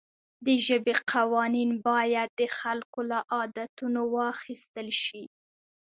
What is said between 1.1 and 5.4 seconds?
قوانین باید د خلکو له عادتونو واخیستل شي.